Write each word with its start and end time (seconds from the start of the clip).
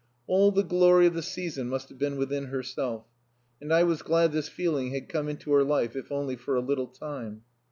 All 0.25 0.51
the 0.51 0.63
glory 0.63 1.05
of 1.05 1.13
the 1.13 1.21
season 1.21 1.69
must 1.69 1.89
have 1.89 1.99
been 1.99 2.17
within 2.17 2.45
herself 2.45 3.05
and 3.61 3.71
I 3.71 3.83
was 3.83 4.01
glad 4.01 4.31
this 4.31 4.49
feeling 4.49 4.89
had 4.95 5.07
come 5.09 5.29
into 5.29 5.53
her 5.53 5.63
life, 5.63 5.95
if 5.95 6.11
only 6.11 6.35
for 6.35 6.55
a 6.55 6.59
little 6.59 6.87
time. 6.87 7.43